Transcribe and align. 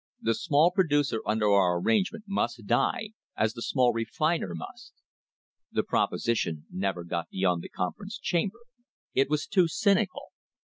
The 0.19 0.33
small 0.33 0.71
producer 0.71 1.21
under 1.27 1.51
our 1.51 1.79
arrangement 1.79 2.23
must 2.27 2.65
die, 2.65 3.09
as 3.37 3.53
the 3.53 3.61
small 3.61 3.93
refiner 3.93 4.55
must." 4.55 4.93
The 5.71 5.83
proposition 5.83 6.65
never 6.71 7.03
got 7.03 7.29
beyond 7.29 7.61
the 7.61 7.69
conference 7.69 8.17
chamber. 8.17 8.61
It 9.13 9.29
was 9.29 9.45
too 9.45 9.67
cynical. 9.67 10.29